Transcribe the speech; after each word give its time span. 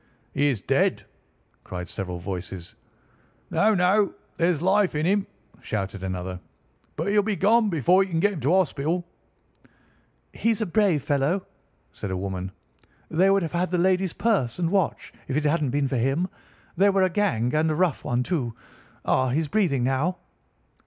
"He 0.33 0.47
is 0.47 0.61
dead," 0.61 1.05
cried 1.63 1.87
several 1.87 2.17
voices. 2.17 2.73
"No, 3.51 3.75
no, 3.75 4.15
there's 4.37 4.59
life 4.59 4.95
in 4.95 5.05
him!" 5.05 5.27
shouted 5.61 6.01
another. 6.01 6.39
"But 6.95 7.09
he'll 7.09 7.21
be 7.21 7.35
gone 7.35 7.69
before 7.69 8.01
you 8.03 8.09
can 8.09 8.19
get 8.19 8.33
him 8.33 8.39
to 8.39 8.51
hospital." 8.51 9.05
"He's 10.33 10.59
a 10.59 10.65
brave 10.65 11.03
fellow," 11.03 11.45
said 11.91 12.09
a 12.09 12.17
woman. 12.17 12.51
"They 13.11 13.29
would 13.29 13.43
have 13.43 13.51
had 13.51 13.69
the 13.69 13.77
lady's 13.77 14.13
purse 14.13 14.57
and 14.57 14.71
watch 14.71 15.13
if 15.27 15.37
it 15.37 15.43
hadn't 15.45 15.69
been 15.69 15.87
for 15.87 15.97
him. 15.97 16.27
They 16.75 16.89
were 16.89 17.03
a 17.03 17.09
gang, 17.11 17.53
and 17.53 17.69
a 17.69 17.75
rough 17.75 18.03
one, 18.03 18.23
too. 18.23 18.55
Ah, 19.05 19.29
he's 19.29 19.49
breathing 19.49 19.83
now." 19.83 20.17